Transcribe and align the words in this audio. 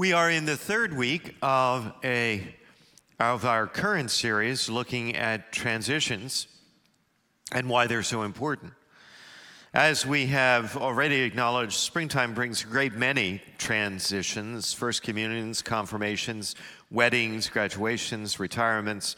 We 0.00 0.14
are 0.14 0.30
in 0.30 0.46
the 0.46 0.56
third 0.56 0.96
week 0.96 1.36
of 1.42 1.92
a 2.02 2.54
of 3.18 3.44
our 3.44 3.66
current 3.66 4.10
series 4.10 4.70
looking 4.70 5.14
at 5.14 5.52
transitions 5.52 6.46
and 7.52 7.68
why 7.68 7.86
they're 7.86 8.02
so 8.02 8.22
important. 8.22 8.72
As 9.74 10.06
we 10.06 10.24
have 10.28 10.74
already 10.78 11.20
acknowledged, 11.20 11.74
springtime 11.74 12.32
brings 12.32 12.64
a 12.64 12.66
great 12.66 12.94
many 12.94 13.42
transitions 13.58 14.72
first 14.72 15.02
communions, 15.02 15.60
confirmations, 15.60 16.54
weddings, 16.90 17.50
graduations, 17.50 18.40
retirements. 18.40 19.16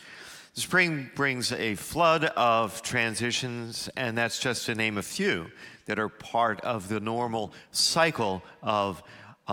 Spring 0.54 1.12
brings 1.14 1.52
a 1.52 1.76
flood 1.76 2.24
of 2.24 2.82
transitions, 2.82 3.88
and 3.96 4.18
that's 4.18 4.40
just 4.40 4.66
to 4.66 4.74
name 4.74 4.98
a 4.98 5.02
few 5.02 5.48
that 5.86 6.00
are 6.00 6.08
part 6.08 6.60
of 6.62 6.88
the 6.88 6.98
normal 6.98 7.52
cycle 7.70 8.42
of, 8.62 9.00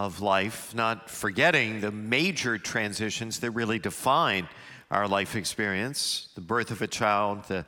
of 0.06 0.22
life, 0.22 0.74
not 0.74 1.10
forgetting 1.10 1.82
the 1.82 1.92
major 1.92 2.58
transitions 2.58 3.42
that 3.42 3.52
really 3.52 3.80
define 3.80 4.48
our 4.90 5.10
life 5.10 5.36
experience 5.36 6.30
the 6.36 6.42
birth 6.42 6.72
of 6.72 6.82
a 6.82 6.88
child, 6.88 7.44
the 7.50 7.66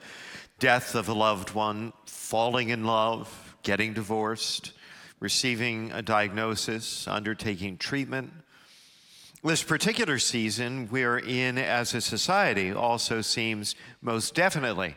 death 0.57 0.95
of 0.95 1.09
a 1.09 1.13
loved 1.13 1.54
one, 1.54 1.91
falling 2.05 2.70
in 2.70 2.85
love, 2.85 3.27
getting 3.63 3.94
divorced, 3.94 4.71
receiving 5.20 5.91
a 5.91 6.02
diagnosis, 6.02 7.05
undertaking 7.05 7.77
treatment. 7.77 8.32
This 9.43 9.62
particular 9.62 10.18
season 10.18 10.88
we're 10.90 11.20
in 11.20 11.57
as 11.57 11.93
a 11.93 11.99
society 11.99 12.71
also 12.71 13.20
seems 13.20 13.76
most 14.01 14.35
definitely 14.35 14.95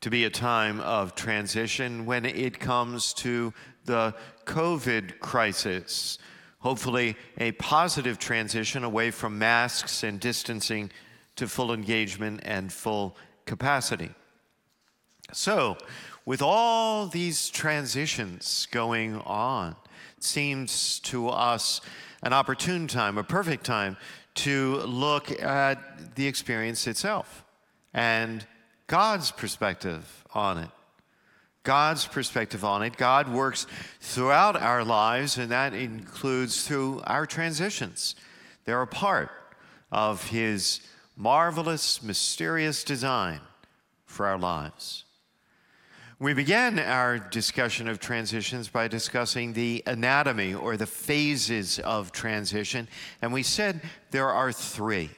to 0.00 0.10
be 0.10 0.24
a 0.24 0.30
time 0.30 0.78
of 0.78 1.16
transition 1.16 2.06
when 2.06 2.24
it 2.24 2.60
comes 2.60 3.12
to 3.14 3.52
the 3.84 4.14
COVID 4.44 5.18
crisis. 5.18 6.18
Hopefully, 6.60 7.16
a 7.38 7.52
positive 7.52 8.18
transition 8.18 8.82
away 8.84 9.10
from 9.10 9.38
masks 9.38 10.02
and 10.02 10.18
distancing 10.18 10.90
to 11.36 11.46
full 11.46 11.72
engagement 11.72 12.40
and 12.44 12.72
full 12.72 13.16
capacity. 13.46 14.10
So, 15.32 15.78
with 16.26 16.42
all 16.42 17.06
these 17.06 17.48
transitions 17.48 18.66
going 18.70 19.16
on, 19.20 19.76
it 20.16 20.24
seems 20.24 20.98
to 21.00 21.28
us 21.28 21.80
an 22.22 22.32
opportune 22.32 22.88
time, 22.88 23.18
a 23.18 23.24
perfect 23.24 23.64
time 23.64 23.96
to 24.34 24.76
look 24.78 25.30
at 25.42 26.14
the 26.16 26.26
experience 26.26 26.86
itself 26.86 27.44
and 27.94 28.46
God's 28.86 29.30
perspective 29.30 30.24
on 30.34 30.58
it. 30.58 30.70
God's 31.68 32.06
perspective 32.06 32.64
on 32.64 32.82
it. 32.82 32.96
God 32.96 33.30
works 33.30 33.66
throughout 34.00 34.56
our 34.56 34.82
lives, 34.82 35.36
and 35.36 35.50
that 35.50 35.74
includes 35.74 36.66
through 36.66 37.02
our 37.04 37.26
transitions. 37.26 38.16
They're 38.64 38.80
a 38.80 38.86
part 38.86 39.30
of 39.92 40.28
His 40.28 40.80
marvelous, 41.14 42.02
mysterious 42.02 42.84
design 42.84 43.40
for 44.06 44.24
our 44.24 44.38
lives. 44.38 45.04
We 46.18 46.32
began 46.32 46.78
our 46.78 47.18
discussion 47.18 47.86
of 47.86 48.00
transitions 48.00 48.70
by 48.70 48.88
discussing 48.88 49.52
the 49.52 49.82
anatomy 49.84 50.54
or 50.54 50.78
the 50.78 50.86
phases 50.86 51.80
of 51.80 52.12
transition, 52.12 52.88
and 53.20 53.30
we 53.30 53.42
said 53.42 53.82
there 54.10 54.30
are 54.30 54.52
three. 54.52 55.10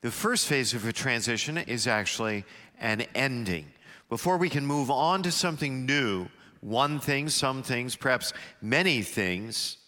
The 0.00 0.10
first 0.10 0.48
phase 0.48 0.72
of 0.72 0.86
a 0.86 0.92
transition 0.94 1.58
is 1.58 1.86
actually 1.86 2.46
an 2.80 3.02
ending. 3.14 3.66
Before 4.12 4.36
we 4.36 4.50
can 4.50 4.66
move 4.66 4.90
on 4.90 5.22
to 5.22 5.32
something 5.32 5.86
new, 5.86 6.28
one 6.60 7.00
thing, 7.00 7.30
some 7.30 7.62
things, 7.62 7.96
perhaps 7.96 8.34
many 8.60 9.00
things 9.00 9.78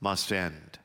must 0.00 0.32
end. 0.32 0.80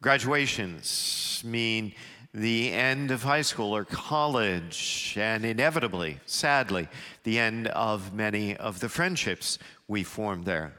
Graduations 0.00 1.42
mean 1.44 1.92
the 2.32 2.70
end 2.70 3.10
of 3.10 3.24
high 3.24 3.42
school 3.42 3.74
or 3.74 3.84
college, 3.84 5.16
and 5.18 5.44
inevitably, 5.44 6.20
sadly, 6.24 6.86
the 7.24 7.40
end 7.40 7.66
of 7.66 8.14
many 8.14 8.56
of 8.56 8.78
the 8.78 8.88
friendships 8.88 9.58
we 9.88 10.04
formed 10.04 10.44
there. 10.44 10.74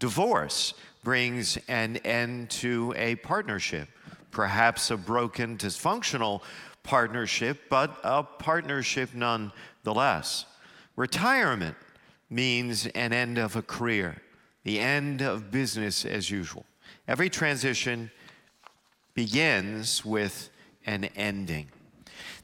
Divorce 0.00 0.74
brings 1.04 1.56
an 1.68 1.98
end 1.98 2.50
to 2.50 2.92
a 2.96 3.14
partnership, 3.14 3.88
perhaps 4.32 4.90
a 4.90 4.96
broken, 4.96 5.56
dysfunctional 5.56 6.42
partnership, 6.88 7.58
but 7.68 8.00
a 8.02 8.22
partnership 8.22 9.10
nonetheless. 9.14 10.46
Retirement 10.96 11.76
means 12.30 12.86
an 12.86 13.12
end 13.12 13.36
of 13.36 13.56
a 13.56 13.60
career, 13.60 14.22
the 14.64 14.80
end 14.80 15.20
of 15.20 15.50
business 15.50 16.06
as 16.06 16.30
usual. 16.30 16.64
Every 17.06 17.28
transition 17.28 18.10
begins 19.12 20.02
with 20.02 20.48
an 20.86 21.04
ending. 21.14 21.68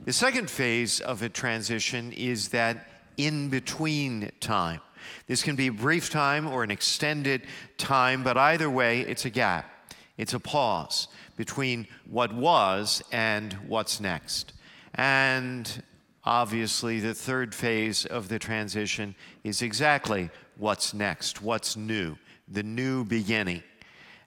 The 0.05 0.13
second 0.13 0.51
phase 0.51 1.01
of 1.01 1.23
a 1.23 1.31
transition 1.31 2.13
is 2.13 2.49
that 2.49 2.87
in 3.17 3.49
between 3.49 4.31
time. 4.41 4.83
This 5.27 5.43
can 5.43 5.57
be 5.57 5.69
a 5.69 5.73
brief 5.73 6.11
time 6.11 6.47
or 6.47 6.63
an 6.63 6.71
extended 6.71 7.47
time, 7.79 8.23
but 8.23 8.37
either 8.37 8.69
way, 8.69 9.01
it's 9.01 9.25
a 9.25 9.31
gap. 9.31 9.74
It's 10.17 10.35
a 10.35 10.41
pause 10.41 11.09
between 11.37 11.87
what 12.09 12.33
was 12.33 13.03
and 13.11 13.53
what's 13.67 14.01
next. 14.01 14.53
And 14.95 15.83
obviously, 16.25 17.01
the 17.01 17.15
third 17.15 17.55
phase 17.55 18.07
of 18.07 18.29
the 18.29 18.39
transition 18.39 19.15
is 19.43 19.63
exactly 19.63 20.31
what's 20.57 20.95
next, 20.95 21.43
what's 21.43 21.77
new, 21.77 22.17
the 22.49 22.63
new 22.63 23.05
beginning. 23.05 23.63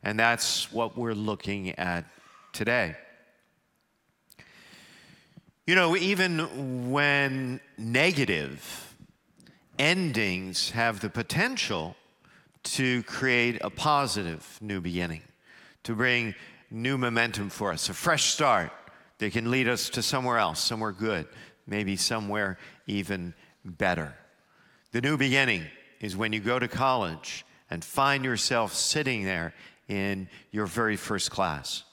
And 0.04 0.20
that's 0.20 0.72
what 0.72 0.98
we're 0.98 1.14
looking 1.14 1.72
at 1.80 2.06
today. 2.54 2.96
You 5.66 5.76
know, 5.76 5.98
even 5.98 6.92
when 6.92 7.60
negative, 7.78 8.96
endings 9.78 10.72
have 10.72 11.02
the 11.02 11.10
potential 11.10 11.96
to 12.64 13.04
create 13.04 13.58
a 13.62 13.70
positive 13.70 14.58
new 14.62 14.82
beginning, 14.82 15.22
to 15.88 15.96
bring 15.96 16.36
new 16.70 16.98
momentum 16.98 17.50
for 17.50 17.72
us, 17.72 17.88
a 17.88 17.94
fresh 17.94 18.26
start 18.26 18.74
that 19.20 19.32
can 19.32 19.50
lead 19.50 19.70
us 19.70 19.90
to 19.90 20.02
somewhere 20.02 20.38
else, 20.38 20.60
somewhere 20.60 20.92
good, 20.92 21.26
maybe 21.66 21.96
somewhere 21.96 22.58
even 22.88 23.34
better. 23.64 24.14
The 24.92 25.00
new 25.00 25.16
beginning 25.16 25.64
is 26.02 26.18
when 26.18 26.34
you 26.34 26.42
go 26.42 26.60
to 26.60 26.68
college 26.68 27.46
and 27.70 27.86
find 27.86 28.26
yourself 28.26 28.74
sitting 28.74 29.24
there 29.24 29.54
in 29.88 30.28
your 30.52 30.66
very 30.66 30.98
first 30.98 31.32
class. 31.32 31.86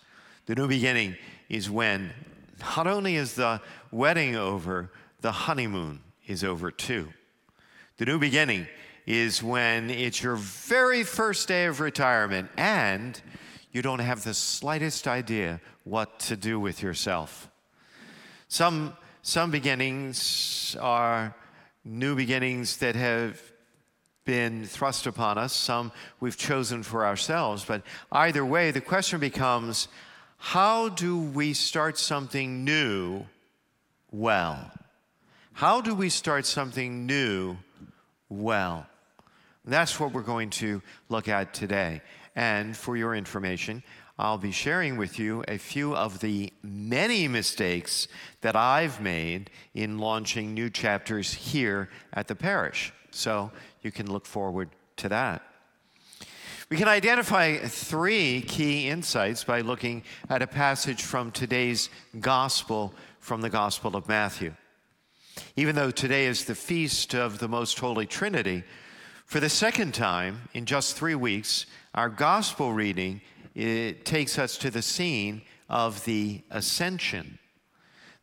The 0.47 0.57
new 0.57 0.67
beginning 0.67 1.15
is 1.49 1.71
when 1.71 2.11
not 2.77 2.89
only 2.89 3.15
is 3.15 3.35
the 3.35 3.61
wedding 3.93 4.35
over, 4.35 4.91
the 5.21 5.31
honeymoon 5.31 6.01
is 6.27 6.43
over 6.43 6.73
too. 6.73 7.13
The 7.99 8.07
new 8.07 8.19
beginning 8.19 8.67
is 9.07 9.41
when 9.41 9.89
it's 9.89 10.21
your 10.21 10.35
very 10.35 11.05
first 11.05 11.47
day 11.47 11.67
of 11.67 11.79
retirement 11.79 12.51
and 12.57 13.23
you 13.75 13.83
don't 13.83 13.99
have 13.99 14.23
the 14.23 14.33
slightest 14.33 15.09
idea 15.09 15.61
what 15.83 16.21
to 16.21 16.37
do 16.37 16.61
with 16.61 16.81
yourself. 16.81 17.51
Some, 18.47 18.97
some 19.21 19.51
beginnings 19.51 20.77
are 20.81 21.35
new 21.85 22.15
beginnings 22.15 22.77
that 22.79 22.95
have 22.95 23.43
been 24.25 24.65
thrust 24.65 25.07
upon 25.07 25.39
us, 25.39 25.53
some 25.53 25.91
we've 26.21 26.37
chosen 26.37 26.85
for 26.85 27.05
ourselves, 27.05 27.65
but 27.65 27.83
either 28.13 28.47
way, 28.47 28.71
the 28.71 28.81
question 28.81 29.19
becomes 29.19 29.89
how 30.39 30.89
do 30.89 31.19
we 31.19 31.53
start 31.53 31.99
something 31.99 32.65
new 32.65 33.25
well? 34.13 34.71
How 35.53 35.81
do 35.81 35.95
we 35.95 36.11
start 36.11 36.47
something 36.47 37.07
new 37.07 37.57
well? 38.29 38.87
That's 39.65 39.99
what 39.99 40.13
we're 40.13 40.23
going 40.23 40.51
to 40.51 40.83
look 41.09 41.29
at 41.29 41.55
today. 41.55 42.03
And 42.37 42.77
for 42.77 42.97
your 42.97 43.15
information, 43.15 43.83
I'll 44.19 44.39
be 44.39 44.53
sharing 44.53 44.97
with 44.97 45.19
you 45.19 45.45
a 45.49 45.59
few 45.59 45.95
of 45.95 46.21
the 46.21 46.53
many 46.63 47.27
mistakes 47.27 48.07
that 48.43 48.55
I've 48.55 49.01
made 49.01 49.51
in 49.75 49.99
launching 49.99 50.55
new 50.55 50.71
chapters 50.71 51.33
here 51.33 51.89
at 52.13 52.29
the 52.29 52.35
parish. 52.35 52.93
So 53.11 53.51
you 53.83 53.91
can 53.91 54.11
look 54.11 54.27
forward 54.27 54.71
to 54.97 55.09
that. 55.09 55.43
We 56.71 56.77
can 56.77 56.89
identify 56.89 57.59
three 57.59 58.41
key 58.43 58.89
insights 58.89 59.45
by 59.45 59.61
looking 59.61 60.03
at 60.29 60.43
a 60.43 60.47
passage 60.47 61.03
from 61.03 61.31
today's 61.31 61.91
gospel 62.21 62.95
from 63.21 63.41
the 63.41 63.51
Gospel 63.51 63.97
of 63.97 64.07
Matthew. 64.07 64.55
Even 65.57 65.75
though 65.77 65.91
today 65.91 66.27
is 66.27 66.45
the 66.45 66.55
feast 66.55 67.15
of 67.15 67.39
the 67.39 67.49
Most 67.49 67.79
Holy 67.79 68.07
Trinity, 68.07 68.65
for 69.35 69.41
the 69.41 69.49
second 69.49 69.93
time 69.93 70.41
in 70.53 70.65
just 70.65 70.97
three 70.97 71.17
weeks, 71.17 71.67
our 71.93 72.09
gospel 72.09 72.73
reading 72.73 73.21
takes 74.05 74.39
us 74.39 74.57
to 74.57 74.71
the 74.71 74.81
scene 74.81 75.43
of 75.69 76.05
the 76.05 76.41
ascension. 76.53 77.41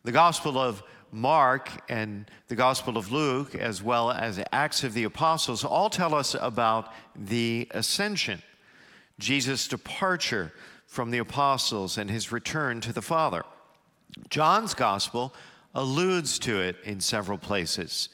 The 0.04 0.12
Gospel 0.12 0.56
of 0.56 0.82
Mark 1.10 1.68
and 1.90 2.30
the 2.48 2.54
Gospel 2.54 2.96
of 2.96 3.12
Luke, 3.12 3.54
as 3.54 3.82
well 3.82 4.10
as 4.10 4.42
Acts 4.52 4.84
of 4.84 4.94
the 4.94 5.04
Apostles, 5.04 5.64
all 5.64 5.90
tell 5.90 6.14
us 6.14 6.34
about 6.40 6.94
the 7.14 7.68
ascension, 7.72 8.42
Jesus' 9.18 9.68
departure 9.68 10.50
from 10.86 11.10
the 11.10 11.18
apostles 11.18 11.98
and 11.98 12.08
his 12.08 12.32
return 12.32 12.80
to 12.80 12.92
the 12.94 13.02
Father. 13.02 13.42
John's 14.30 14.72
gospel 14.72 15.34
alludes 15.74 16.38
to 16.38 16.58
it 16.58 16.76
in 16.84 17.00
several 17.00 17.36
places. 17.36 18.08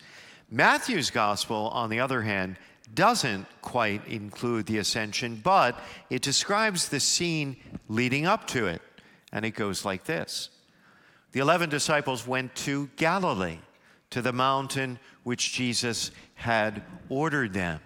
Matthew's 0.50 1.10
gospel, 1.10 1.68
on 1.68 1.90
the 1.90 2.00
other 2.00 2.22
hand, 2.22 2.56
doesn't 2.94 3.46
quite 3.62 4.06
include 4.06 4.66
the 4.66 4.78
ascension, 4.78 5.40
but 5.42 5.78
it 6.10 6.22
describes 6.22 6.88
the 6.88 7.00
scene 7.00 7.56
leading 7.88 8.26
up 8.26 8.46
to 8.48 8.66
it. 8.66 8.82
And 9.32 9.44
it 9.44 9.52
goes 9.52 9.84
like 9.84 10.04
this 10.04 10.50
The 11.32 11.40
11 11.40 11.70
disciples 11.70 12.26
went 12.26 12.54
to 12.56 12.88
Galilee, 12.96 13.58
to 14.10 14.22
the 14.22 14.32
mountain 14.32 14.98
which 15.22 15.52
Jesus 15.52 16.10
had 16.34 16.82
ordered 17.08 17.52
them. 17.52 17.80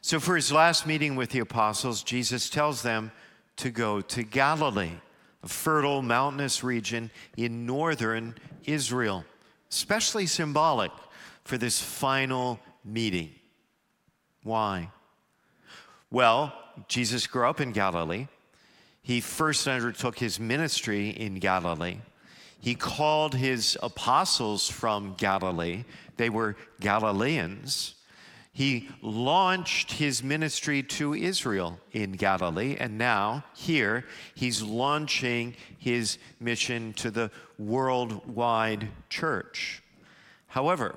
So, 0.00 0.18
for 0.18 0.34
his 0.34 0.50
last 0.50 0.86
meeting 0.86 1.14
with 1.14 1.30
the 1.30 1.40
apostles, 1.40 2.02
Jesus 2.02 2.50
tells 2.50 2.82
them 2.82 3.12
to 3.56 3.70
go 3.70 4.00
to 4.00 4.22
Galilee, 4.22 4.98
a 5.42 5.48
fertile 5.48 6.02
mountainous 6.02 6.64
region 6.64 7.10
in 7.36 7.66
northern 7.66 8.34
Israel, 8.64 9.24
especially 9.70 10.26
symbolic 10.26 10.90
for 11.44 11.58
this 11.58 11.80
final 11.80 12.58
meeting. 12.84 13.30
Why? 14.42 14.90
Well, 16.10 16.52
Jesus 16.88 17.26
grew 17.26 17.46
up 17.46 17.60
in 17.60 17.72
Galilee. 17.72 18.26
He 19.02 19.20
first 19.20 19.66
undertook 19.66 20.18
his 20.18 20.38
ministry 20.38 21.10
in 21.10 21.36
Galilee. 21.36 21.98
He 22.60 22.74
called 22.74 23.34
his 23.34 23.76
apostles 23.82 24.68
from 24.68 25.14
Galilee. 25.14 25.84
They 26.16 26.30
were 26.30 26.56
Galileans. 26.80 27.94
He 28.52 28.90
launched 29.00 29.92
his 29.92 30.22
ministry 30.22 30.82
to 30.82 31.14
Israel 31.14 31.80
in 31.92 32.12
Galilee, 32.12 32.76
and 32.78 32.98
now 32.98 33.44
here 33.54 34.04
he's 34.34 34.62
launching 34.62 35.56
his 35.78 36.18
mission 36.38 36.92
to 36.94 37.10
the 37.10 37.30
worldwide 37.58 38.88
church. 39.08 39.82
However, 40.48 40.96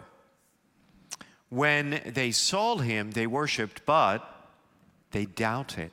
when 1.55 2.01
they 2.05 2.31
saw 2.31 2.77
him, 2.77 3.11
they 3.11 3.27
worshiped, 3.27 3.85
but 3.85 4.29
they 5.11 5.25
doubted. 5.25 5.91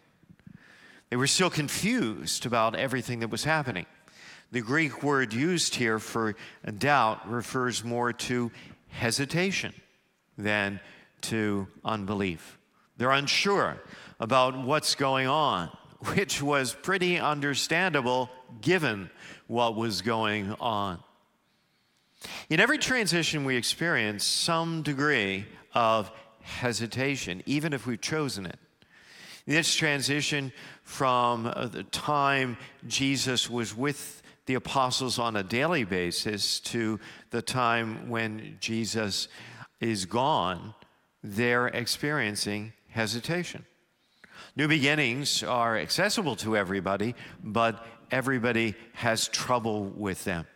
They 1.08 1.16
were 1.16 1.28
still 1.28 1.50
confused 1.50 2.46
about 2.46 2.74
everything 2.74 3.20
that 3.20 3.30
was 3.30 3.44
happening. 3.44 3.86
The 4.50 4.60
Greek 4.60 5.02
word 5.02 5.32
used 5.32 5.76
here 5.76 5.98
for 5.98 6.34
doubt 6.78 7.30
refers 7.30 7.84
more 7.84 8.12
to 8.12 8.50
hesitation 8.88 9.72
than 10.36 10.80
to 11.22 11.68
unbelief. 11.84 12.58
They're 12.96 13.12
unsure 13.12 13.80
about 14.18 14.58
what's 14.64 14.94
going 14.94 15.28
on, 15.28 15.68
which 16.14 16.42
was 16.42 16.74
pretty 16.74 17.18
understandable 17.18 18.30
given 18.60 19.10
what 19.46 19.76
was 19.76 20.02
going 20.02 20.52
on. 20.60 20.98
In 22.48 22.60
every 22.60 22.78
transition, 22.78 23.44
we 23.44 23.56
experience 23.56 24.24
some 24.24 24.82
degree 24.82 25.46
of 25.74 26.10
hesitation, 26.42 27.42
even 27.46 27.72
if 27.72 27.86
we've 27.86 28.00
chosen 28.00 28.46
it. 28.46 28.58
This 29.46 29.74
transition 29.74 30.52
from 30.82 31.44
the 31.44 31.84
time 31.90 32.56
Jesus 32.86 33.50
was 33.50 33.76
with 33.76 34.22
the 34.46 34.54
apostles 34.54 35.18
on 35.18 35.36
a 35.36 35.42
daily 35.42 35.84
basis 35.84 36.60
to 36.60 36.98
the 37.30 37.42
time 37.42 38.08
when 38.08 38.56
Jesus 38.60 39.28
is 39.80 40.04
gone, 40.04 40.74
they're 41.22 41.68
experiencing 41.68 42.72
hesitation. 42.88 43.64
New 44.56 44.68
beginnings 44.68 45.42
are 45.42 45.78
accessible 45.78 46.36
to 46.36 46.56
everybody, 46.56 47.14
but 47.42 47.84
everybody 48.10 48.74
has 48.94 49.28
trouble 49.28 49.84
with 49.84 50.24
them. 50.24 50.46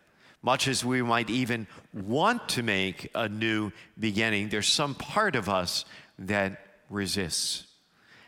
Much 0.41 0.67
as 0.67 0.85
we 0.85 1.01
might 1.01 1.29
even 1.29 1.67
want 1.93 2.47
to 2.49 2.63
make 2.63 3.09
a 3.15 3.27
new 3.27 3.71
beginning, 3.99 4.49
there's 4.49 4.67
some 4.67 4.93
part 4.95 5.35
of 5.35 5.49
us 5.49 5.85
that 6.19 6.59
resists. 6.89 7.65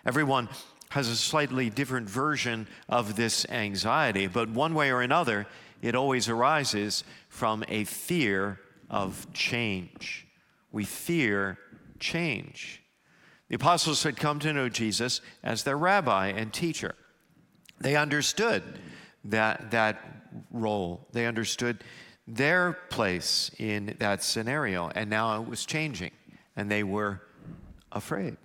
Everyone 0.06 0.50
has 0.90 1.08
a 1.08 1.16
slightly 1.16 1.70
different 1.70 2.10
version 2.10 2.68
of 2.88 3.16
this 3.16 3.46
anxiety, 3.50 4.28
but 4.28 4.50
one 4.50 4.74
way 4.74 4.92
or 4.92 5.02
another, 5.02 5.46
it 5.82 5.96
always 5.96 6.28
arises 6.28 7.04
from 7.30 7.64
a 7.68 7.84
fear 7.84 8.60
of 8.90 9.28
change. 9.34 10.28
We 10.72 10.86
fear 10.86 11.58
change. 12.00 12.82
The 13.50 13.56
apostles 13.56 14.04
had 14.04 14.18
come 14.18 14.40
to 14.40 14.54
know 14.54 14.70
Jesus 14.70 15.22
as 15.44 15.64
their 15.64 15.78
rabbi 15.78 16.28
and 16.28 16.52
teacher. 16.52 16.96
They 17.80 17.96
understood 17.96 18.64
that, 19.26 19.72
that 19.72 20.19
role. 20.52 21.08
They 21.12 21.26
understood 21.26 21.84
their 22.28 22.74
place 22.90 23.50
in 23.58 23.96
that 24.00 24.24
scenario, 24.24 24.90
and 24.90 25.10
now 25.10 25.42
it 25.42 25.48
was 25.48 25.66
changing, 25.66 26.12
and 26.56 26.70
they 26.70 26.84
were 26.84 27.22
afraid. 27.92 28.38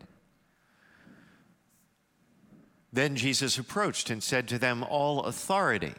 Then 2.93 3.17
Jesus 3.17 3.59
approached 3.59 4.09
and 4.09 4.23
said 4.23 4.49
to 4.49 4.59
them, 4.59 4.85
All 4.85 5.25
authority, 5.25 5.95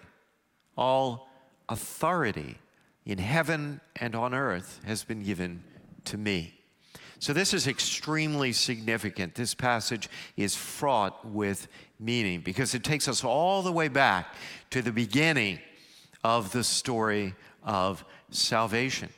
all 0.77 1.29
authority 1.67 2.57
in 3.05 3.17
heaven 3.17 3.81
and 3.97 4.15
on 4.15 4.33
earth 4.33 4.79
has 4.85 5.03
been 5.03 5.21
given 5.21 5.63
to 6.05 6.17
me. 6.17 6.53
So, 7.19 7.33
this 7.33 7.53
is 7.53 7.67
extremely 7.67 8.51
significant. 8.51 9.35
This 9.35 9.53
passage 9.53 10.09
is 10.37 10.55
fraught 10.55 11.25
with 11.25 11.67
meaning 11.99 12.41
because 12.41 12.73
it 12.73 12.83
takes 12.83 13.07
us 13.07 13.23
all 13.23 13.61
the 13.61 13.71
way 13.71 13.87
back 13.87 14.33
to 14.71 14.81
the 14.81 14.91
beginning 14.91 15.59
of 16.25 16.51
the 16.51 16.63
story 16.63 17.35
of 17.61 18.03
salvation. 18.31 19.09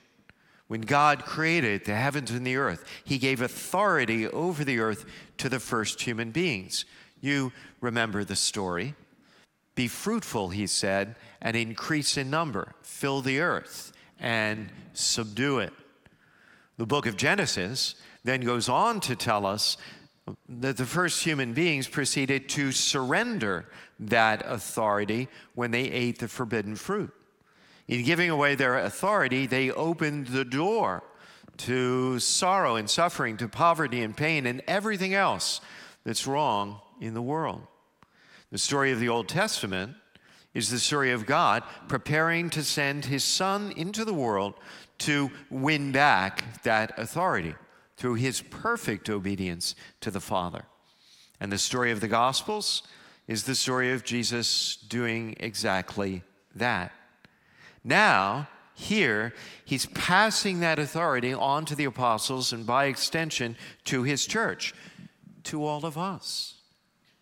When 0.68 0.82
God 0.82 1.24
created 1.24 1.86
the 1.86 1.96
heavens 1.96 2.32
and 2.32 2.46
the 2.46 2.58
earth, 2.58 2.84
He 3.06 3.18
gave 3.18 3.40
authority 3.40 4.28
over 4.28 4.66
the 4.66 4.80
earth 4.80 5.06
to 5.38 5.48
the 5.48 5.62
first 5.62 6.02
human 6.02 6.32
beings. 6.32 6.84
You 7.22 7.54
remember 7.80 8.26
the 8.26 8.36
story. 8.36 8.94
Be 9.74 9.88
fruitful, 9.88 10.50
He 10.50 10.68
said, 10.68 11.16
and 11.42 11.56
increase 11.56 12.18
in 12.18 12.30
number, 12.30 12.74
fill 12.82 13.22
the 13.22 13.40
earth 13.40 13.94
and 14.20 14.68
subdue 14.92 15.60
it. 15.60 15.72
The 16.76 16.86
book 16.86 17.06
of 17.06 17.16
Genesis 17.16 17.96
then 18.26 18.42
goes 18.42 18.68
on 18.68 19.00
to 19.02 19.16
tell 19.16 19.46
us 19.46 19.78
that 20.50 20.76
the 20.76 20.86
first 20.86 21.24
human 21.24 21.54
beings 21.54 21.88
proceeded 21.88 22.50
to 22.50 22.74
surrender 22.74 23.70
that 24.00 24.44
authority 24.46 25.28
when 25.56 25.72
they 25.72 25.84
ate 25.84 26.20
the 26.20 26.28
forbidden 26.28 26.76
fruit. 26.76 27.12
In 27.88 28.04
giving 28.04 28.30
away 28.30 28.56
their 28.56 28.78
authority, 28.78 29.48
they 29.48 29.72
opened 29.72 30.28
the 30.28 30.46
door 30.46 31.04
to 31.58 32.20
sorrow 32.20 32.76
and 32.76 32.90
suffering, 32.90 33.38
to 33.38 33.48
poverty 33.48 34.04
and 34.04 34.16
pain, 34.16 34.46
and 34.46 34.62
everything 34.68 35.14
else 35.14 35.62
that's 36.04 36.28
wrong 36.28 36.80
in 37.02 37.14
the 37.14 37.22
world. 37.22 37.62
The 38.52 38.58
story 38.58 38.92
of 38.92 39.00
the 39.00 39.10
Old 39.10 39.28
Testament 39.28 39.96
is 40.54 40.70
the 40.70 40.80
story 40.80 41.12
of 41.12 41.26
God 41.26 41.64
preparing 41.88 42.50
to 42.52 42.64
send 42.64 43.06
his 43.06 43.24
Son 43.24 43.74
into 43.76 44.06
the 44.06 44.14
world 44.14 44.54
to 45.00 45.30
win 45.50 45.92
back 45.92 46.64
that 46.64 46.98
authority 46.98 47.56
through 47.98 48.16
his 48.16 48.42
perfect 48.42 49.10
obedience 49.10 49.76
to 50.02 50.12
the 50.12 50.20
Father. 50.20 50.66
And 51.40 51.52
the 51.52 51.58
story 51.58 51.92
of 51.92 52.00
the 52.00 52.08
Gospels 52.08 52.84
is 53.28 53.44
the 53.44 53.56
story 53.56 53.92
of 53.92 54.04
Jesus 54.04 54.78
doing 54.78 55.36
exactly 55.40 56.24
that. 56.56 56.92
Now, 57.84 58.48
here, 58.74 59.34
he's 59.66 59.88
passing 59.88 60.60
that 60.60 60.80
authority 60.80 61.34
on 61.34 61.66
to 61.66 61.76
the 61.76 61.86
apostles 61.86 62.54
and 62.54 62.66
by 62.66 62.86
extension 62.86 63.56
to 63.86 64.04
his 64.04 64.26
church, 64.26 64.74
to 65.46 65.66
all 65.66 65.86
of 65.86 65.98
us. 65.98 66.56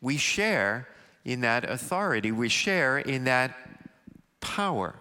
We 0.01 0.17
share 0.17 0.88
in 1.24 1.41
that 1.41 1.69
authority, 1.69 2.31
we 2.31 2.50
share 2.50 3.00
in 3.00 3.24
that 3.24 3.55
power. 4.41 4.95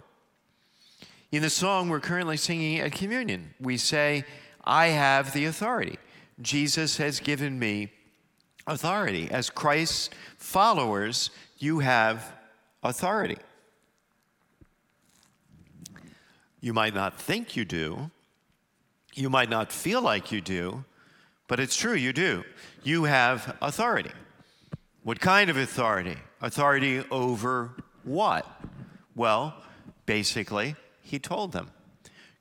In 1.32 1.42
the 1.42 1.50
song 1.50 1.88
we're 1.88 2.00
currently 2.00 2.36
singing 2.36 2.78
at 2.78 2.92
communion, 2.92 3.54
we 3.60 3.76
say, 3.76 4.24
I 4.64 4.86
have 4.86 5.34
the 5.34 5.44
authority. 5.44 5.98
Jesus 6.40 6.96
has 6.96 7.20
given 7.20 7.58
me 7.58 7.92
authority. 8.66 9.30
As 9.30 9.50
Christ's 9.50 10.10
followers, 10.38 11.30
you 11.58 11.80
have 11.80 12.32
authority. 12.82 13.38
You 16.60 16.72
might 16.72 16.94
not 16.94 17.20
think 17.20 17.56
you 17.56 17.64
do. 17.64 18.10
You 19.14 19.30
might 19.30 19.50
not 19.50 19.70
feel 19.70 20.02
like 20.02 20.32
you 20.32 20.40
do, 20.40 20.84
but 21.46 21.60
it's 21.60 21.76
true, 21.76 21.94
you 21.94 22.12
do. 22.12 22.42
You 22.82 23.04
have 23.04 23.56
authority. 23.60 24.10
What 25.02 25.20
kind 25.20 25.50
of 25.50 25.56
authority? 25.56 26.16
Authority 26.40 27.04
over 27.10 27.72
what? 28.02 28.46
Well, 29.14 29.54
basically, 30.06 30.74
he 31.02 31.18
told 31.18 31.52
them 31.52 31.70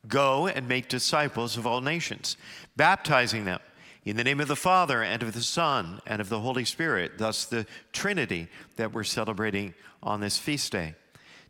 go 0.08 0.48
and 0.48 0.68
make 0.68 0.88
disciples 0.88 1.58
of 1.58 1.68
all 1.68 1.82
nations, 1.82 2.38
baptizing 2.76 3.46
them 3.46 3.60
In 4.06 4.18
the 4.18 4.24
name 4.24 4.42
of 4.42 4.50
the 4.50 4.56
Father, 4.56 5.02
and 5.02 5.24
of 5.24 5.34
the 5.34 5.42
Son, 5.42 6.02
and 6.06 6.20
of 6.20 6.28
the 6.28 6.42
Holy 6.42 6.66
Spirit, 6.66 7.14
thus 7.18 7.46
the 7.46 7.66
Trinity 7.94 8.50
that 8.76 8.92
we're 8.92 9.06
celebrating 9.06 9.74
on 10.02 10.20
this 10.20 10.38
feast 10.38 10.74
day, 10.74 10.96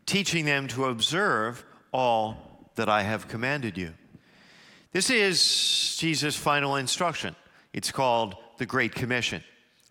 teaching 0.06 0.44
them 0.44 0.68
to 0.68 0.84
observe 0.84 1.64
all 1.92 2.68
that 2.76 2.88
I 2.88 3.02
have 3.02 3.26
commanded 3.26 3.76
you. 3.76 3.94
This 4.92 5.10
is 5.10 5.96
Jesus' 5.98 6.36
final 6.36 6.76
instruction. 6.76 7.34
It's 7.72 7.90
called 7.90 8.36
the 8.58 8.66
Great 8.66 8.94
Commission. 8.94 9.42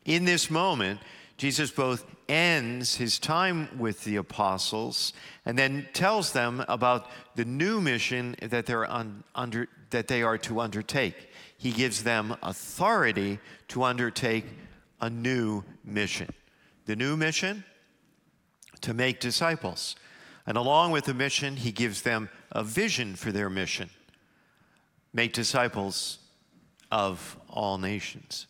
In 0.05 0.23
this 0.23 0.49
moment, 0.49 1.01
Jesus 1.37 1.71
both 1.71 2.05
ends 2.29 2.95
his 2.95 3.19
time 3.19 3.67
with 3.77 4.03
the 4.03 4.15
apostles 4.15 5.13
and 5.45 5.57
then 5.57 5.87
tells 5.93 6.31
them 6.31 6.63
about 6.67 7.09
the 7.35 7.45
new 7.45 7.81
mission 7.81 8.35
that, 8.41 8.65
they're 8.65 8.89
un, 8.89 9.23
under, 9.35 9.67
that 9.89 10.07
they 10.07 10.21
are 10.21 10.37
to 10.37 10.59
undertake 10.59 11.29
he 11.63 11.71
gives 11.71 12.03
them 12.03 12.35
authority 12.43 13.39
to 13.69 13.83
undertake 13.83 14.43
a 14.99 15.09
new 15.09 15.63
mission. 15.85 16.27
The 16.87 16.97
new 16.97 17.15
mission? 17.15 17.63
To 18.81 18.93
make 18.93 19.21
disciples. 19.21 19.95
And 20.45 20.57
along 20.57 20.91
with 20.91 21.05
the 21.05 21.13
mission, 21.13 21.55
he 21.55 21.71
gives 21.71 22.01
them 22.01 22.29
a 22.51 22.65
vision 22.65 23.15
for 23.15 23.31
their 23.31 23.49
mission 23.49 23.89
make 25.13 25.31
disciples 25.31 26.19
of 26.91 27.37
all 27.47 27.77
nations. 27.77 28.47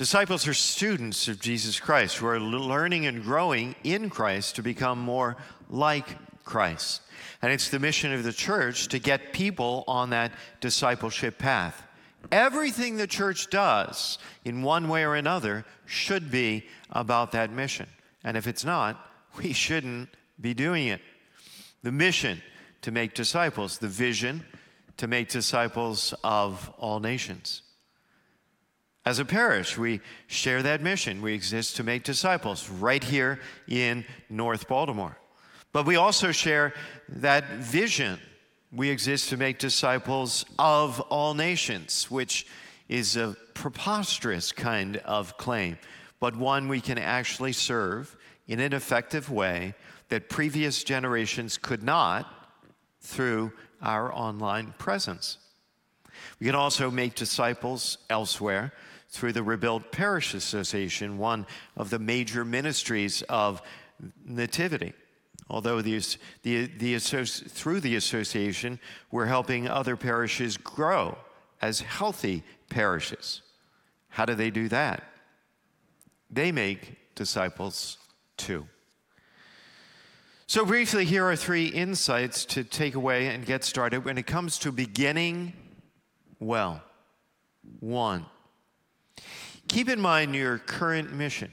Disciples 0.00 0.48
are 0.48 0.54
students 0.54 1.28
of 1.28 1.40
Jesus 1.40 1.78
Christ 1.78 2.16
who 2.16 2.26
are 2.26 2.40
learning 2.40 3.04
and 3.04 3.22
growing 3.22 3.74
in 3.84 4.08
Christ 4.08 4.56
to 4.56 4.62
become 4.62 4.98
more 4.98 5.36
like 5.68 6.16
Christ. 6.42 7.02
And 7.42 7.52
it's 7.52 7.68
the 7.68 7.78
mission 7.78 8.14
of 8.14 8.24
the 8.24 8.32
church 8.32 8.88
to 8.88 8.98
get 8.98 9.34
people 9.34 9.84
on 9.86 10.08
that 10.08 10.32
discipleship 10.62 11.36
path. 11.36 11.82
Everything 12.32 12.96
the 12.96 13.06
church 13.06 13.50
does, 13.50 14.16
in 14.42 14.62
one 14.62 14.88
way 14.88 15.04
or 15.04 15.16
another, 15.16 15.66
should 15.84 16.30
be 16.30 16.64
about 16.88 17.32
that 17.32 17.52
mission. 17.52 17.86
And 18.24 18.38
if 18.38 18.46
it's 18.46 18.64
not, 18.64 19.06
we 19.36 19.52
shouldn't 19.52 20.08
be 20.40 20.54
doing 20.54 20.86
it. 20.86 21.02
The 21.82 21.92
mission 21.92 22.40
to 22.80 22.90
make 22.90 23.12
disciples, 23.12 23.76
the 23.76 23.88
vision 23.88 24.46
to 24.96 25.06
make 25.06 25.28
disciples 25.28 26.14
of 26.24 26.72
all 26.78 27.00
nations. 27.00 27.60
As 29.10 29.18
a 29.18 29.24
parish, 29.24 29.76
we 29.76 30.00
share 30.28 30.62
that 30.62 30.82
mission. 30.82 31.20
We 31.20 31.34
exist 31.34 31.74
to 31.74 31.82
make 31.82 32.04
disciples 32.04 32.70
right 32.70 33.02
here 33.02 33.40
in 33.66 34.04
North 34.28 34.68
Baltimore. 34.68 35.18
But 35.72 35.84
we 35.84 35.96
also 35.96 36.30
share 36.30 36.74
that 37.08 37.44
vision 37.54 38.20
we 38.70 38.88
exist 38.88 39.30
to 39.30 39.36
make 39.36 39.58
disciples 39.58 40.44
of 40.60 41.00
all 41.00 41.34
nations, 41.34 42.08
which 42.08 42.46
is 42.88 43.16
a 43.16 43.36
preposterous 43.52 44.52
kind 44.52 44.98
of 44.98 45.36
claim, 45.36 45.76
but 46.20 46.36
one 46.36 46.68
we 46.68 46.80
can 46.80 46.96
actually 46.96 47.52
serve 47.52 48.16
in 48.46 48.60
an 48.60 48.72
effective 48.72 49.28
way 49.28 49.74
that 50.08 50.28
previous 50.28 50.84
generations 50.84 51.58
could 51.58 51.82
not 51.82 52.32
through 53.00 53.50
our 53.82 54.14
online 54.14 54.72
presence. 54.78 55.38
We 56.38 56.46
can 56.46 56.54
also 56.54 56.92
make 56.92 57.16
disciples 57.16 57.98
elsewhere 58.08 58.72
through 59.10 59.32
the 59.32 59.42
Rebuild 59.42 59.90
Parish 59.90 60.34
Association, 60.34 61.18
one 61.18 61.46
of 61.76 61.90
the 61.90 61.98
major 61.98 62.44
ministries 62.44 63.22
of 63.22 63.60
Nativity. 64.24 64.94
Although 65.48 65.82
the, 65.82 66.00
the, 66.42 66.66
the, 66.66 66.98
through 66.98 67.80
the 67.80 67.96
association, 67.96 68.78
we're 69.10 69.26
helping 69.26 69.68
other 69.68 69.96
parishes 69.96 70.56
grow 70.56 71.18
as 71.60 71.80
healthy 71.80 72.44
parishes. 72.68 73.42
How 74.08 74.24
do 74.24 74.34
they 74.34 74.50
do 74.50 74.68
that? 74.68 75.02
They 76.30 76.52
make 76.52 76.96
disciples 77.16 77.98
too. 78.36 78.66
So, 80.46 80.64
briefly, 80.64 81.04
here 81.04 81.24
are 81.24 81.36
three 81.36 81.66
insights 81.66 82.44
to 82.46 82.64
take 82.64 82.94
away 82.94 83.28
and 83.28 83.46
get 83.46 83.62
started 83.62 84.04
when 84.04 84.18
it 84.18 84.26
comes 84.26 84.58
to 84.60 84.72
beginning 84.72 85.52
well. 86.40 86.82
One, 87.78 88.26
keep 89.68 89.88
in 89.88 90.00
mind 90.00 90.34
your 90.34 90.58
current 90.58 91.12
mission, 91.12 91.52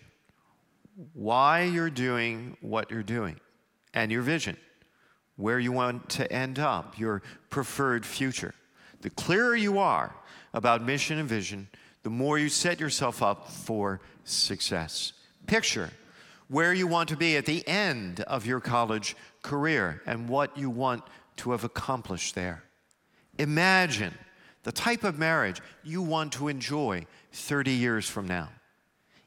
why 1.14 1.64
you're 1.64 1.90
doing 1.90 2.58
what 2.62 2.90
you're 2.90 3.04
doing 3.04 3.40
and 3.94 4.12
your 4.12 4.22
vision, 4.22 4.58
where 5.36 5.60
you 5.60 5.72
want 5.72 6.10
to 6.10 6.32
end 6.32 6.60
up, 6.60 6.98
your 6.98 7.22
preferred 7.50 8.06
future. 8.06 8.54
The 9.02 9.10
clearer 9.12 9.56
you 9.56 9.78
are 9.78 10.16
about 10.54 10.84
mission 10.84 11.20
and 11.20 11.30
vision, 11.30 11.68
the 12.04 12.10
more 12.10 12.40
you 12.40 12.50
set 12.50 12.80
yourself 12.80 13.22
up 13.22 13.50
for 13.50 14.02
success. 14.24 15.14
Picture 15.46 15.92
where 16.50 16.74
you 16.74 16.88
want 16.88 17.10
to 17.10 17.18
be 17.18 17.36
at 17.36 17.46
the 17.46 17.68
end 17.68 18.22
of 18.22 18.46
your 18.46 18.60
college 18.60 19.16
career 19.42 20.02
and 20.06 20.30
what 20.30 20.58
you 20.58 20.70
want 20.70 21.04
to 21.36 21.52
have 21.52 21.64
accomplished 21.64 22.36
there. 22.36 22.64
Imagine 23.38 24.14
the 24.68 24.74
type 24.74 25.06
of 25.06 25.18
marriage 25.18 25.62
you 25.82 26.02
want 26.02 26.34
to 26.34 26.50
enjoy 26.50 27.06
30 27.32 27.72
years 27.72 28.06
from 28.06 28.28
now. 28.28 28.50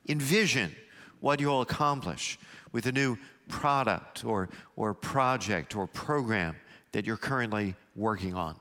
Envision 0.06 0.76
what 1.20 1.40
you'll 1.40 1.62
accomplish 1.62 2.38
with 2.72 2.84
a 2.84 2.92
new 2.92 3.16
product 3.48 4.22
or, 4.22 4.50
or 4.76 4.92
project 4.92 5.74
or 5.74 5.86
program 5.86 6.56
that 6.92 7.06
you're 7.06 7.16
currently 7.16 7.74
working 7.96 8.34
on. 8.34 8.54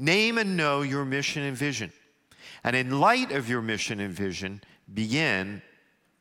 Name 0.00 0.36
and 0.38 0.56
know 0.56 0.82
your 0.82 1.04
mission 1.04 1.44
and 1.44 1.56
vision. 1.56 1.92
And 2.64 2.74
in 2.74 2.98
light 2.98 3.30
of 3.30 3.48
your 3.48 3.62
mission 3.62 4.00
and 4.00 4.12
vision, 4.12 4.62
begin 4.92 5.62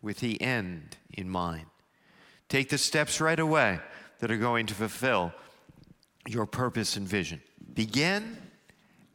with 0.04 0.20
the 0.20 0.40
end 0.40 0.98
in 1.14 1.28
mind. 1.28 1.66
Take 2.48 2.70
the 2.70 2.78
steps 2.78 3.20
right 3.20 3.40
away 3.40 3.80
that 4.20 4.30
are 4.30 4.38
going 4.38 4.68
to 4.68 4.76
fulfill 4.76 5.34
your 6.28 6.46
purpose 6.46 6.96
and 6.96 7.08
vision. 7.08 7.42
Begin 7.74 8.38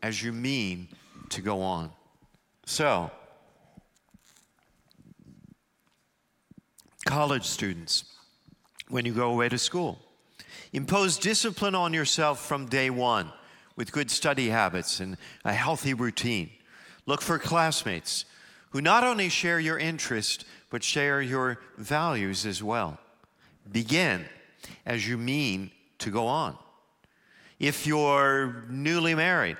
as 0.05 0.23
you 0.23 0.33
mean 0.33 0.87
to 1.31 1.41
go 1.41 1.63
on. 1.63 1.91
So, 2.67 3.11
college 7.07 7.47
students, 7.47 8.05
when 8.91 9.07
you 9.07 9.15
go 9.15 9.31
away 9.31 9.49
to 9.49 9.57
school. 9.57 9.99
Impose 10.75 11.17
discipline 11.17 11.75
on 11.75 11.95
yourself 11.95 12.45
from 12.45 12.67
day 12.67 12.91
one 12.91 13.33
with 13.77 13.93
good 13.93 14.11
study 14.11 14.51
habits 14.51 15.01
and 15.01 15.17
a 15.43 15.55
healthy 15.55 15.95
routine. 15.95 16.51
Look 17.07 17.23
for 17.23 17.39
classmates 17.39 18.27
who 18.73 18.83
not 18.83 19.05
only 19.05 19.31
share 19.31 19.59
your 19.59 19.79
interest, 19.79 20.45
but 20.69 20.83
share 20.83 21.23
your 21.23 21.59
values 21.79 22.45
as 22.45 22.63
well. 22.63 22.99
Begin 23.73 24.27
as 24.85 25.09
you 25.09 25.17
mean 25.17 25.71
to 26.01 26.11
go 26.11 26.27
on. 26.27 26.59
If 27.59 27.87
you're 27.87 28.67
newly 28.69 29.15
married, 29.15 29.57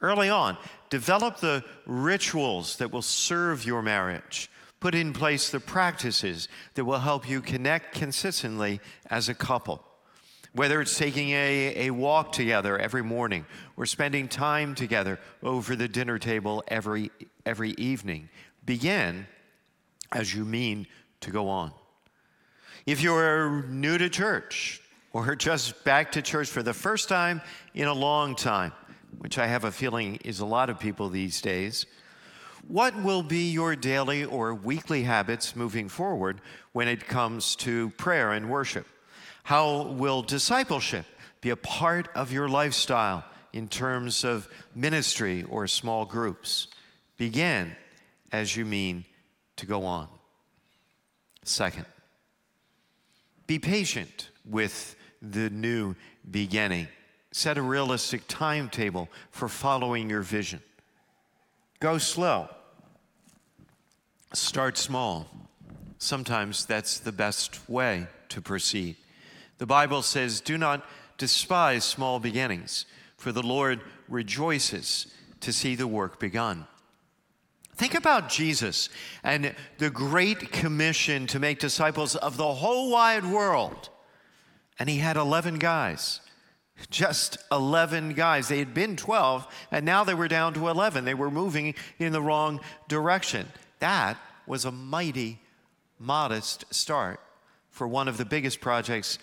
early 0.00 0.30
on, 0.30 0.56
develop 0.88 1.38
the 1.38 1.64
rituals 1.86 2.76
that 2.76 2.92
will 2.92 3.02
serve 3.02 3.64
your 3.64 3.82
marriage 3.82 4.50
put 4.80 4.94
in 4.94 5.12
place 5.12 5.50
the 5.50 5.60
practices 5.60 6.48
that 6.74 6.84
will 6.84 6.98
help 6.98 7.28
you 7.28 7.40
connect 7.40 7.94
consistently 7.94 8.80
as 9.10 9.28
a 9.28 9.34
couple. 9.34 9.84
Whether 10.52 10.80
it's 10.80 10.98
taking 10.98 11.30
a, 11.30 11.86
a 11.86 11.90
walk 11.90 12.32
together 12.32 12.76
every 12.76 13.04
morning 13.04 13.46
or 13.76 13.86
spending 13.86 14.26
time 14.26 14.74
together 14.74 15.20
over 15.42 15.76
the 15.76 15.86
dinner 15.86 16.18
table 16.18 16.64
every, 16.66 17.10
every 17.46 17.70
evening, 17.72 18.30
begin 18.64 19.26
as 20.10 20.34
you 20.34 20.44
mean 20.44 20.88
to 21.20 21.30
go 21.30 21.48
on. 21.48 21.72
If 22.84 23.00
you're 23.00 23.62
new 23.64 23.96
to 23.98 24.08
church 24.08 24.80
or 25.12 25.36
just 25.36 25.84
back 25.84 26.12
to 26.12 26.22
church 26.22 26.48
for 26.48 26.62
the 26.62 26.74
first 26.74 27.08
time 27.08 27.42
in 27.74 27.86
a 27.86 27.92
long 27.92 28.34
time, 28.34 28.72
which 29.18 29.38
I 29.38 29.46
have 29.46 29.64
a 29.64 29.72
feeling 29.72 30.16
is 30.24 30.40
a 30.40 30.46
lot 30.46 30.70
of 30.70 30.80
people 30.80 31.08
these 31.08 31.40
days, 31.40 31.86
what 32.66 32.94
will 33.02 33.22
be 33.22 33.50
your 33.50 33.74
daily 33.74 34.24
or 34.24 34.54
weekly 34.54 35.02
habits 35.02 35.56
moving 35.56 35.88
forward 35.88 36.40
when 36.72 36.88
it 36.88 37.06
comes 37.06 37.56
to 37.56 37.90
prayer 37.90 38.32
and 38.32 38.50
worship? 38.50 38.86
How 39.42 39.82
will 39.82 40.22
discipleship 40.22 41.06
be 41.40 41.50
a 41.50 41.56
part 41.56 42.08
of 42.14 42.32
your 42.32 42.48
lifestyle 42.48 43.24
in 43.52 43.68
terms 43.68 44.24
of 44.24 44.48
ministry 44.74 45.44
or 45.48 45.66
small 45.66 46.04
groups? 46.04 46.68
Begin 47.16 47.74
as 48.30 48.56
you 48.56 48.64
mean 48.64 49.04
to 49.56 49.66
go 49.66 49.84
on. 49.84 50.08
Second, 51.44 51.86
be 53.46 53.58
patient 53.58 54.30
with 54.48 54.94
the 55.20 55.50
new 55.50 55.96
beginning. 56.30 56.86
Set 57.32 57.58
a 57.58 57.62
realistic 57.62 58.22
timetable 58.26 59.08
for 59.30 59.48
following 59.48 60.10
your 60.10 60.22
vision. 60.22 60.60
Go 61.78 61.98
slow. 61.98 62.48
Start 64.32 64.76
small. 64.76 65.28
Sometimes 65.98 66.64
that's 66.64 66.98
the 66.98 67.12
best 67.12 67.68
way 67.68 68.06
to 68.30 68.40
proceed. 68.40 68.96
The 69.58 69.66
Bible 69.66 70.02
says, 70.02 70.40
Do 70.40 70.56
not 70.56 70.84
despise 71.18 71.84
small 71.84 72.18
beginnings, 72.20 72.86
for 73.16 73.32
the 73.32 73.42
Lord 73.42 73.80
rejoices 74.08 75.06
to 75.40 75.52
see 75.52 75.74
the 75.74 75.86
work 75.86 76.18
begun. 76.18 76.66
Think 77.76 77.94
about 77.94 78.28
Jesus 78.28 78.88
and 79.22 79.54
the 79.78 79.90
great 79.90 80.52
commission 80.52 81.26
to 81.28 81.38
make 81.38 81.58
disciples 81.58 82.14
of 82.14 82.36
the 82.36 82.52
whole 82.54 82.90
wide 82.90 83.24
world. 83.24 83.88
And 84.78 84.88
he 84.88 84.98
had 84.98 85.16
11 85.16 85.58
guys. 85.58 86.20
Just 86.88 87.38
11 87.52 88.14
guys. 88.14 88.48
They 88.48 88.58
had 88.58 88.72
been 88.72 88.96
12, 88.96 89.46
and 89.70 89.84
now 89.84 90.04
they 90.04 90.14
were 90.14 90.28
down 90.28 90.54
to 90.54 90.68
11. 90.68 91.04
They 91.04 91.14
were 91.14 91.30
moving 91.30 91.74
in 91.98 92.12
the 92.12 92.22
wrong 92.22 92.60
direction. 92.88 93.46
That 93.80 94.16
was 94.46 94.64
a 94.64 94.72
mighty, 94.72 95.38
modest 95.98 96.64
start 96.72 97.20
for 97.68 97.86
one 97.86 98.08
of 98.08 98.16
the 98.16 98.24
biggest 98.24 98.60
projects 98.60 99.18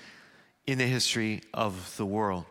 in 0.66 0.78
the 0.78 0.86
history 0.86 1.42
of 1.54 1.96
the 1.98 2.06
world. 2.06 2.46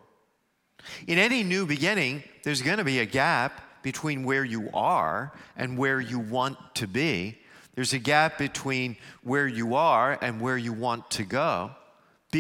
In 1.07 1.19
any 1.19 1.43
new 1.43 1.67
beginning, 1.67 2.23
there's 2.43 2.63
going 2.63 2.79
to 2.79 2.85
be 2.85 3.01
a 3.01 3.07
gap 3.07 3.83
between 3.83 4.25
where 4.25 4.45
you 4.45 4.69
are 4.75 5.33
and 5.57 5.79
where 5.79 6.01
you 6.01 6.19
want 6.19 6.59
to 6.75 6.87
be. 6.87 7.39
There's 7.75 7.93
a 7.93 7.99
gap 7.99 8.39
between 8.39 8.97
where 9.23 9.47
you 9.47 9.75
are 9.75 10.19
and 10.21 10.41
where 10.41 10.57
you 10.57 10.73
want 10.73 11.11
to 11.13 11.25
go. 11.25 11.71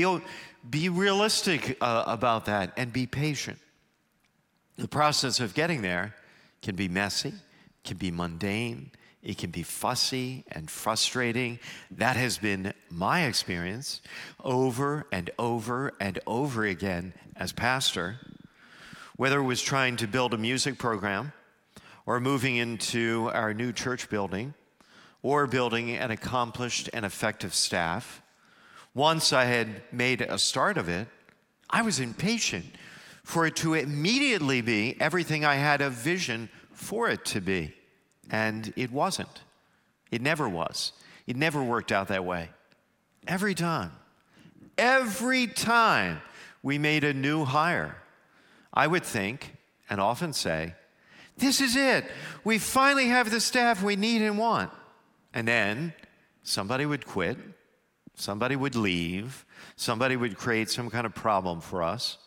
Be, 0.04 0.20
be 0.68 0.88
realistic 0.88 1.78
uh, 1.80 2.04
about 2.06 2.46
that 2.46 2.72
and 2.76 2.92
be 2.92 3.06
patient. 3.06 3.58
The 4.76 4.88
process 4.88 5.40
of 5.40 5.54
getting 5.54 5.82
there 5.82 6.14
can 6.60 6.76
be 6.76 6.88
messy, 6.88 7.32
can 7.84 7.96
be 7.96 8.10
mundane, 8.10 8.90
it 9.22 9.38
can 9.38 9.50
be 9.50 9.62
fussy 9.62 10.44
and 10.52 10.70
frustrating. 10.70 11.58
That 11.90 12.16
has 12.16 12.38
been 12.38 12.74
my 12.90 13.24
experience 13.24 14.02
over 14.44 15.06
and 15.10 15.30
over 15.38 15.92
and 15.98 16.18
over 16.26 16.64
again 16.64 17.14
as 17.34 17.52
pastor 17.52 18.18
whether 19.16 19.38
it 19.38 19.44
was 19.44 19.62
trying 19.62 19.96
to 19.96 20.06
build 20.06 20.34
a 20.34 20.38
music 20.38 20.78
program 20.78 21.32
or 22.04 22.20
moving 22.20 22.56
into 22.56 23.30
our 23.32 23.54
new 23.54 23.72
church 23.72 24.10
building 24.10 24.52
or 25.22 25.46
building 25.46 25.90
an 25.90 26.10
accomplished 26.10 26.90
and 26.92 27.04
effective 27.04 27.54
staff. 27.54 28.22
Once 28.96 29.30
I 29.30 29.44
had 29.44 29.82
made 29.92 30.22
a 30.22 30.38
start 30.38 30.78
of 30.78 30.88
it, 30.88 31.06
I 31.68 31.82
was 31.82 32.00
impatient 32.00 32.64
for 33.24 33.44
it 33.44 33.54
to 33.56 33.74
immediately 33.74 34.62
be 34.62 34.96
everything 34.98 35.44
I 35.44 35.56
had 35.56 35.82
a 35.82 35.90
vision 35.90 36.48
for 36.72 37.10
it 37.10 37.22
to 37.26 37.42
be. 37.42 37.74
And 38.30 38.72
it 38.74 38.90
wasn't. 38.90 39.42
It 40.10 40.22
never 40.22 40.48
was. 40.48 40.92
It 41.26 41.36
never 41.36 41.62
worked 41.62 41.92
out 41.92 42.08
that 42.08 42.24
way. 42.24 42.48
Every 43.26 43.54
time, 43.54 43.92
every 44.78 45.46
time 45.46 46.22
we 46.62 46.78
made 46.78 47.04
a 47.04 47.12
new 47.12 47.44
hire, 47.44 47.98
I 48.72 48.86
would 48.86 49.04
think 49.04 49.56
and 49.90 50.00
often 50.00 50.32
say, 50.32 50.72
This 51.36 51.60
is 51.60 51.76
it. 51.76 52.06
We 52.44 52.56
finally 52.56 53.08
have 53.08 53.30
the 53.30 53.40
staff 53.40 53.82
we 53.82 53.94
need 53.94 54.22
and 54.22 54.38
want. 54.38 54.70
And 55.34 55.46
then 55.46 55.92
somebody 56.42 56.86
would 56.86 57.04
quit, 57.06 57.36
somebody 58.16 58.56
would 58.56 58.74
leave, 58.74 59.46
somebody 59.76 60.16
would 60.16 60.36
create 60.36 60.68
some 60.68 60.90
kind 60.90 61.06
of 61.06 61.14
problem 61.14 61.60
for 61.60 61.82
us. 61.82 62.18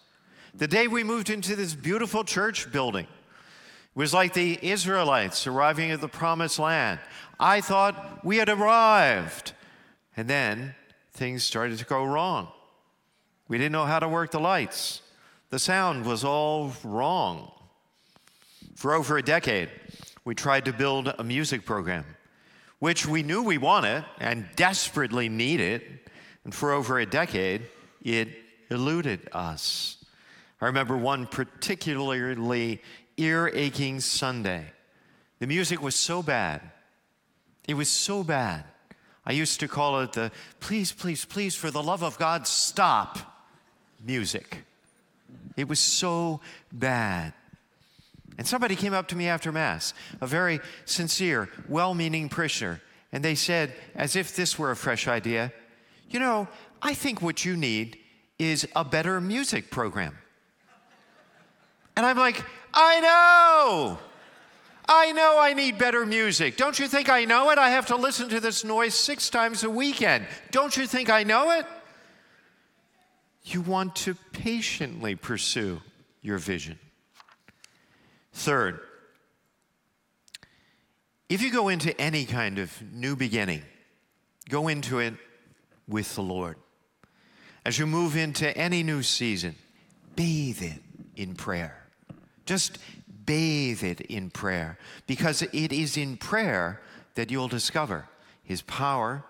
The 0.56 0.68
day 0.68 0.88
we 0.88 1.04
moved 1.04 1.30
into 1.30 1.56
this 1.56 1.76
beautiful 1.76 2.24
church 2.24 2.72
building, 2.72 3.06
it 3.06 4.00
was 4.00 4.14
like 4.14 4.34
the 4.34 4.58
Israelites 4.62 5.46
arriving 5.46 5.92
at 5.92 6.00
the 6.00 6.08
promised 6.08 6.60
land. 6.60 7.00
I 7.40 7.60
thought 7.62 8.24
we 8.24 8.38
had 8.38 8.50
arrived. 8.50 9.54
And 10.16 10.28
then 10.28 10.76
things 11.14 11.44
started 11.44 11.78
to 11.80 11.86
go 11.86 12.04
wrong. 12.04 12.50
We 13.48 13.58
didn't 13.58 13.72
know 13.72 13.86
how 13.86 14.00
to 14.00 14.08
work 14.08 14.32
the 14.32 14.40
lights. 14.40 15.02
The 15.50 15.60
sound 15.60 16.06
was 16.06 16.24
all 16.24 16.74
wrong. 16.84 17.52
For 18.76 18.94
over 18.94 19.18
a 19.18 19.24
decade, 19.24 19.70
we 20.24 20.36
tried 20.36 20.66
to 20.66 20.74
build 20.74 21.14
a 21.18 21.24
music 21.24 21.66
program, 21.66 22.06
which 22.80 23.06
we 23.06 23.24
knew 23.24 23.44
we 23.44 23.58
wanted 23.58 24.06
and 24.20 24.48
desperately 24.56 25.30
needed. 25.30 25.82
And 26.44 26.56
for 26.56 26.72
over 26.72 27.00
a 27.00 27.06
decade, 27.06 27.64
it 28.02 28.30
eluded 28.70 29.30
us. 29.34 29.98
I 30.62 30.66
remember 30.66 30.98
one 30.98 31.28
particularly 31.28 32.82
ear 33.18 33.52
aching 33.54 34.00
Sunday. 34.00 34.66
The 35.40 35.48
music 35.48 35.82
was 35.82 35.96
so 35.96 36.22
bad. 36.22 36.62
It 37.68 37.76
was 37.76 37.90
so 37.90 38.24
bad. 38.24 38.64
I 39.26 39.34
used 39.34 39.60
to 39.60 39.68
call 39.68 40.02
it 40.02 40.14
the 40.14 40.32
please, 40.60 40.92
please, 40.92 41.24
please, 41.24 41.56
for 41.56 41.72
the 41.72 41.84
love 41.84 42.04
of 42.04 42.18
God, 42.18 42.48
stop 42.48 43.20
music. 44.04 44.64
It 45.56 45.68
was 45.68 45.80
so 45.80 46.42
bad. 46.72 47.34
And 48.38 48.48
somebody 48.48 48.76
came 48.76 48.94
up 48.94 49.08
to 49.10 49.16
me 49.16 49.28
after 49.28 49.52
Mass, 49.52 49.94
a 50.22 50.28
very 50.28 50.60
sincere, 50.86 51.50
well 51.68 51.94
meaning 51.94 52.30
parishioner, 52.30 52.82
and 53.12 53.24
they 53.24 53.36
said, 53.36 53.74
as 53.96 54.16
if 54.16 54.36
this 54.36 54.58
were 54.58 54.72
a 54.72 54.76
fresh 54.76 55.08
idea, 55.08 55.52
You 56.10 56.20
know, 56.20 56.48
I 56.82 56.94
think 56.94 57.22
what 57.22 57.46
you 57.46 57.56
need 57.56 57.98
is 58.40 58.68
a 58.76 58.84
better 58.84 59.22
music 59.22 59.70
program. 59.70 60.18
And 61.96 62.06
I'm 62.06 62.18
like, 62.18 62.44
I 62.74 63.00
know! 63.00 64.00
I 64.88 65.12
know 65.12 65.38
I 65.40 65.54
need 65.54 65.78
better 65.78 66.04
music. 66.04 66.58
Don't 66.58 66.80
you 66.80 66.88
think 66.88 67.10
I 67.10 67.26
know 67.26 67.52
it? 67.52 67.60
I 67.60 67.70
have 67.70 67.86
to 67.88 67.96
listen 67.96 68.28
to 68.30 68.40
this 68.40 68.64
noise 68.64 68.96
six 68.96 69.30
times 69.30 69.64
a 69.64 69.70
weekend. 69.70 70.26
Don't 70.50 70.76
you 70.76 70.88
think 70.88 71.12
I 71.12 71.22
know 71.22 71.52
it? 71.52 71.68
You 73.44 73.62
want 73.62 73.96
to 73.98 74.16
patiently 74.34 75.16
pursue 75.16 75.82
your 76.24 76.40
vision. 76.40 76.80
Third, 78.40 78.80
if 81.28 81.42
you 81.42 81.52
go 81.52 81.68
into 81.68 82.00
any 82.00 82.24
kind 82.24 82.58
of 82.58 82.74
new 82.94 83.18
beginning, 83.18 83.64
go 84.48 84.70
into 84.70 85.00
it 85.00 85.16
with 85.90 86.16
the 86.16 86.22
Lord. 86.22 86.56
As 87.66 87.78
you 87.78 87.86
move 87.86 88.16
into 88.16 88.58
any 88.58 88.82
new 88.82 89.04
season, 89.04 89.56
bathe 90.16 90.62
it 90.62 90.82
in 91.18 91.36
prayer. 91.36 91.84
Just 92.46 92.78
bathe 93.26 93.84
it 93.84 94.00
in 94.00 94.30
prayer 94.30 94.78
because 95.06 95.42
it 95.42 95.74
is 95.74 95.98
in 95.98 96.16
prayer 96.16 96.80
that 97.16 97.30
you'll 97.30 97.50
discover 97.50 98.08
His 98.42 98.62
power 98.62 99.26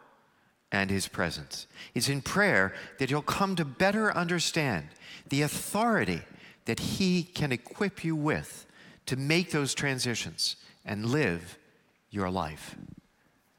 and 0.71 0.91
His 0.91 1.07
presence. 1.07 1.65
It's 1.95 2.09
in 2.09 2.21
prayer 2.21 2.75
that 2.99 3.09
you'll 3.09 3.23
come 3.23 3.55
to 3.55 3.65
better 3.65 4.15
understand 4.15 4.89
the 5.29 5.41
authority 5.41 6.21
that 6.65 6.79
He 6.79 7.23
can 7.23 7.51
equip 7.51 8.03
you 8.03 8.15
with 8.15 8.67
to 9.09 9.15
make 9.15 9.49
those 9.49 9.73
transitions 9.73 10.55
and 10.85 11.03
live 11.03 11.57
your 12.11 12.29
life. 12.29 12.75